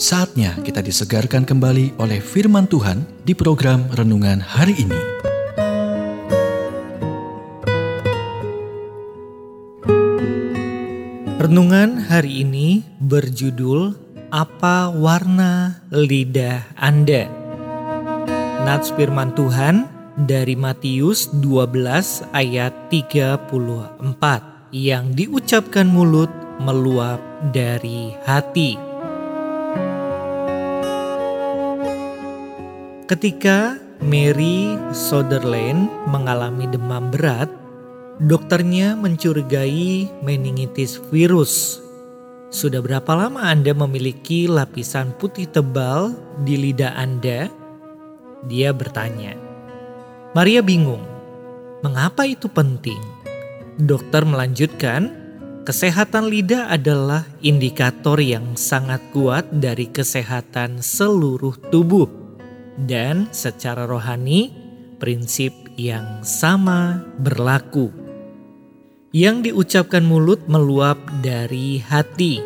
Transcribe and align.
Saatnya 0.00 0.56
kita 0.64 0.80
disegarkan 0.80 1.44
kembali 1.44 2.00
oleh 2.00 2.24
firman 2.24 2.64
Tuhan 2.64 3.04
di 3.20 3.36
program 3.36 3.84
renungan 3.92 4.40
hari 4.40 4.72
ini. 4.80 4.96
Renungan 11.36 12.00
hari 12.08 12.40
ini 12.40 12.80
berjudul 12.96 13.92
Apa 14.32 14.88
Warna 14.88 15.84
Lidah 15.92 16.64
Anda? 16.80 17.28
Nats 18.64 18.96
firman 18.96 19.36
Tuhan 19.36 19.84
dari 20.16 20.56
Matius 20.56 21.28
12 21.44 22.24
ayat 22.32 22.72
34 22.88 23.52
yang 24.72 25.12
diucapkan 25.12 25.84
mulut 25.84 26.32
meluap 26.56 27.20
dari 27.52 28.16
hati. 28.24 28.89
Ketika 33.10 33.74
Mary 34.06 34.78
Soderland 34.94 35.90
mengalami 36.06 36.70
demam 36.70 37.10
berat, 37.10 37.50
dokternya 38.22 38.94
mencurigai 38.94 40.06
meningitis 40.22 41.02
virus. 41.10 41.82
Sudah 42.54 42.78
berapa 42.78 43.10
lama 43.18 43.50
Anda 43.50 43.74
memiliki 43.74 44.46
lapisan 44.46 45.10
putih 45.18 45.50
tebal 45.50 46.14
di 46.46 46.54
lidah 46.54 46.94
Anda? 46.94 47.50
Dia 48.46 48.70
bertanya. 48.70 49.34
Maria 50.30 50.62
bingung, 50.62 51.02
mengapa 51.82 52.22
itu 52.30 52.46
penting? 52.46 53.02
Dokter 53.74 54.22
melanjutkan, 54.22 55.10
kesehatan 55.66 56.30
lidah 56.30 56.70
adalah 56.70 57.26
indikator 57.42 58.22
yang 58.22 58.54
sangat 58.54 59.02
kuat 59.10 59.50
dari 59.50 59.90
kesehatan 59.90 60.78
seluruh 60.78 61.58
tubuh. 61.74 62.19
Dan 62.86 63.26
secara 63.32 63.84
rohani, 63.84 64.52
prinsip 64.96 65.52
yang 65.76 66.24
sama 66.24 67.04
berlaku. 67.20 67.92
Yang 69.10 69.50
diucapkan 69.50 70.06
mulut 70.06 70.46
meluap 70.46 71.02
dari 71.20 71.82
hati. 71.82 72.38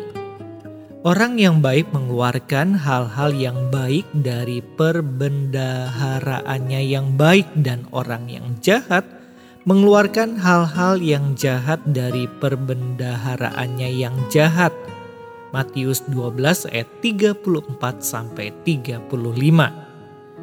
Orang 1.05 1.37
yang 1.37 1.61
baik 1.61 1.93
mengeluarkan 1.93 2.81
hal-hal 2.81 3.29
yang 3.37 3.69
baik 3.69 4.09
dari 4.11 4.65
perbendaharaannya 4.65 6.81
yang 6.81 7.13
baik 7.13 7.45
dan 7.61 7.85
orang 7.93 8.25
yang 8.25 8.57
jahat 8.57 9.05
mengeluarkan 9.65 10.37
hal-hal 10.37 11.01
yang 11.01 11.33
jahat 11.33 11.81
dari 11.89 12.29
perbendaharaannya 12.37 13.89
yang 13.89 14.13
jahat. 14.29 14.71
Matius 15.49 16.05
12 16.09 16.69
ayat 16.69 16.89
34 17.01 18.01
sampai 18.01 18.53
35. 18.61 19.09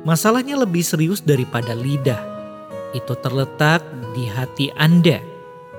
Masalahnya 0.02 0.58
lebih 0.58 0.82
serius 0.82 1.22
daripada 1.22 1.74
lidah. 1.74 2.18
Itu 2.92 3.14
terletak 3.18 3.80
di 4.12 4.28
hati 4.28 4.68
Anda, 4.74 5.22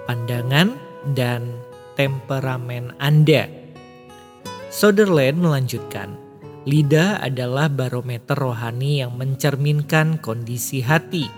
pandangan 0.08 0.74
dan 1.14 1.62
temperamen 1.94 2.96
Anda 2.98 3.64
Soderland 4.74 5.38
melanjutkan, 5.38 6.18
lidah 6.66 7.22
adalah 7.22 7.70
barometer 7.70 8.34
rohani 8.34 9.06
yang 9.06 9.14
mencerminkan 9.14 10.18
kondisi 10.18 10.82
hati. 10.82 11.30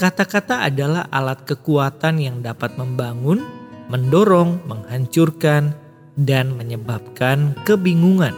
Kata-kata 0.00 0.64
adalah 0.64 1.04
alat 1.12 1.44
kekuatan 1.44 2.24
yang 2.24 2.40
dapat 2.40 2.72
membangun, 2.80 3.44
mendorong, 3.92 4.64
menghancurkan, 4.64 5.76
dan 6.16 6.56
menyebabkan 6.56 7.52
kebingungan. 7.68 8.32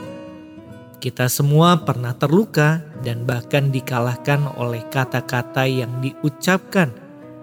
Kita 0.99 1.31
semua 1.31 1.87
pernah 1.87 2.11
terluka 2.19 2.83
dan 3.05 3.29
bahkan 3.29 3.69
dikalahkan 3.73 4.47
oleh 4.57 4.85
kata-kata 4.89 5.69
yang 5.69 5.91
diucapkan 6.01 6.93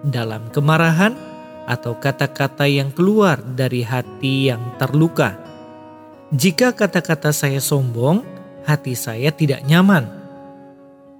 dalam 0.04 0.48
kemarahan 0.50 1.14
atau 1.64 1.96
kata-kata 1.96 2.68
yang 2.68 2.92
keluar 2.92 3.40
dari 3.40 3.80
hati 3.80 4.52
yang 4.52 4.76
terluka. 4.76 5.36
Jika 6.34 6.74
kata-kata 6.74 7.30
saya 7.32 7.60
sombong, 7.62 8.20
hati 8.66 8.96
saya 8.96 9.32
tidak 9.32 9.64
nyaman. 9.64 10.08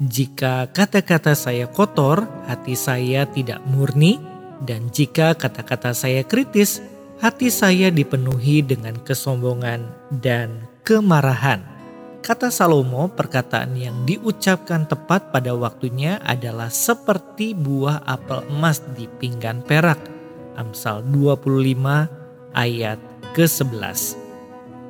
Jika 0.03 0.69
kata-kata 0.75 1.39
saya 1.39 1.71
kotor, 1.71 2.27
hati 2.51 2.75
saya 2.75 3.25
tidak 3.31 3.63
murni, 3.65 4.19
dan 4.65 4.91
jika 4.91 5.39
kata-kata 5.39 5.95
saya 5.95 6.27
kritis, 6.27 6.83
hati 7.23 7.49
saya 7.49 7.95
dipenuhi 7.95 8.61
dengan 8.65 8.99
kesombongan 9.01 9.87
dan 10.19 10.67
kemarahan. 10.83 11.74
Kata 12.25 12.49
Salomo, 12.49 13.13
perkataan 13.13 13.77
yang 13.77 14.09
diucapkan 14.09 14.89
tepat 14.89 15.29
pada 15.29 15.53
waktunya 15.53 16.17
adalah 16.25 16.73
seperti 16.73 17.53
buah 17.53 18.01
apel 18.01 18.49
emas 18.49 18.81
di 18.97 19.05
pinggan 19.05 19.61
perak. 19.61 20.01
Amsal 20.57 21.05
25 21.13 22.57
ayat 22.57 22.97
ke-11. 23.37 24.17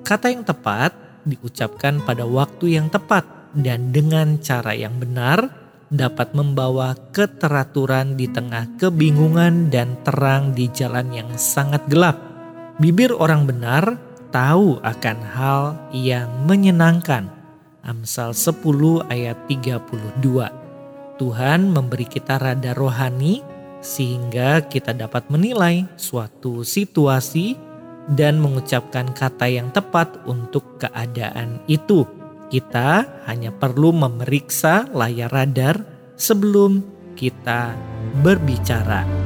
Kata 0.07 0.31
yang 0.31 0.47
tepat 0.47 0.95
diucapkan 1.27 2.07
pada 2.07 2.23
waktu 2.23 2.79
yang 2.79 2.87
tepat 2.87 3.27
dan 3.51 3.91
dengan 3.91 4.39
cara 4.39 4.71
yang 4.71 4.95
benar 5.03 5.51
dapat 5.91 6.39
membawa 6.39 6.95
keteraturan 7.11 8.15
di 8.15 8.31
tengah 8.31 8.79
kebingungan 8.79 9.75
dan 9.75 9.99
terang 10.07 10.55
di 10.55 10.71
jalan 10.71 11.11
yang 11.11 11.35
sangat 11.35 11.83
gelap. 11.91 12.15
Bibir 12.79 13.11
orang 13.11 13.43
benar 13.43 14.14
tahu 14.35 14.83
akan 14.83 15.19
hal 15.23 15.63
yang 15.95 16.27
menyenangkan. 16.51 17.31
Amsal 17.87 18.35
10 18.35 19.07
ayat 19.07 19.39
32. 19.47 20.19
Tuhan 21.15 21.61
memberi 21.71 22.11
kita 22.11 22.43
rada 22.43 22.75
rohani 22.75 23.47
sehingga 23.79 24.67
kita 24.67 24.91
dapat 24.91 25.31
menilai 25.31 25.87
suatu 25.95 26.67
situasi 26.67 27.55
dan 28.11 28.43
mengucapkan 28.43 29.15
kata 29.15 29.47
yang 29.47 29.71
tepat 29.71 30.11
untuk 30.27 30.83
keadaan 30.83 31.63
itu. 31.71 32.03
Kita 32.51 33.07
hanya 33.31 33.55
perlu 33.55 33.95
memeriksa 33.95 34.91
layar 34.91 35.31
radar 35.31 35.79
sebelum 36.19 36.83
kita 37.15 37.79
berbicara. 38.25 39.24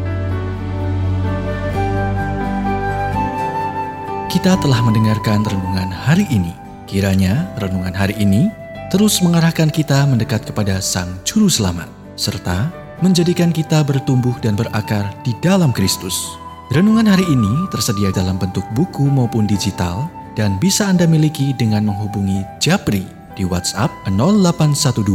Kita 4.28 4.60
telah 4.60 4.84
mendengarkan 4.84 5.40
renungan 5.40 5.88
hari 5.88 6.28
ini. 6.28 6.52
Kiranya 6.84 7.48
renungan 7.56 7.96
hari 7.96 8.12
ini 8.20 8.52
terus 8.92 9.24
mengarahkan 9.24 9.72
kita 9.72 10.04
mendekat 10.04 10.44
kepada 10.44 10.84
Sang 10.84 11.16
Juru 11.24 11.48
Selamat, 11.48 11.88
serta 12.12 12.68
menjadikan 13.00 13.48
kita 13.48 13.80
bertumbuh 13.80 14.36
dan 14.44 14.52
berakar 14.52 15.16
di 15.24 15.32
dalam 15.40 15.72
Kristus. 15.72 16.28
Renungan 16.76 17.08
hari 17.08 17.24
ini 17.24 17.72
tersedia 17.72 18.12
dalam 18.12 18.36
bentuk 18.36 18.68
buku 18.76 19.08
maupun 19.08 19.48
digital 19.48 20.12
dan 20.36 20.60
bisa 20.60 20.84
Anda 20.84 21.08
miliki 21.08 21.56
dengan 21.56 21.88
menghubungi 21.88 22.44
Japri 22.60 23.08
di 23.32 23.48
WhatsApp 23.48 23.88
0812 24.12 25.08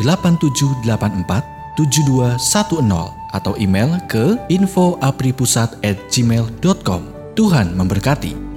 8784 0.00 0.80
7210 1.76 2.40
atau 3.36 3.52
email 3.60 4.00
ke 4.08 4.40
infoapripusat@gmail.com. 4.48 7.11
Tuhan 7.32 7.72
memberkati. 7.72 8.51